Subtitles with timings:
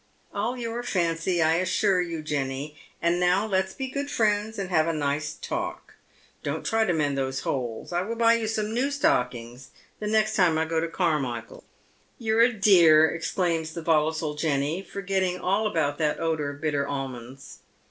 [0.33, 2.75] "All your fancy, I assure you, Jenny.
[3.03, 5.93] And now let's be good friends, and have a nice talk.
[6.41, 7.93] Don't try to mend those holes.
[7.93, 9.69] I will buy you some new stockii gs
[9.99, 11.65] the next time I go to Car michael's.""
[12.17, 17.59] You're a dear!" exclaims the volatile Jenny, forgetting all about that odour of bitter almonds.